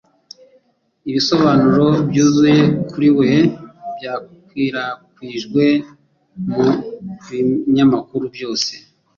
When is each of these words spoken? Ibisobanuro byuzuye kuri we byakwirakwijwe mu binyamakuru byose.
Ibisobanuro 1.09 1.85
byuzuye 2.09 2.57
kuri 2.89 3.09
we 3.17 3.31
byakwirakwijwe 3.95 5.63
mu 6.47 6.65
binyamakuru 7.27 8.25
byose. 8.35 8.71